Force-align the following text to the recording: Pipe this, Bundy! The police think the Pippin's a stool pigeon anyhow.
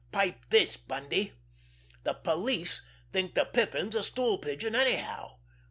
Pipe 0.11 0.47
this, 0.49 0.77
Bundy! 0.77 1.33
The 2.05 2.13
police 2.15 2.81
think 3.11 3.35
the 3.35 3.45
Pippin's 3.45 3.93
a 3.93 4.01
stool 4.01 4.39
pigeon 4.39 4.73
anyhow. 4.73 5.37